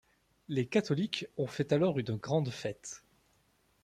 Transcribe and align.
Les 0.47 0.65
catholiques 0.65 1.27
ont 1.37 1.45
fait 1.45 1.71
alors 1.73 1.99
une 1.99 2.15
grande 2.15 2.49
fête. 2.49 3.03